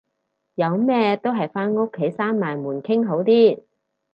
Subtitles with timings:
[0.55, 3.61] 有咩都係返屋企閂埋門傾好啲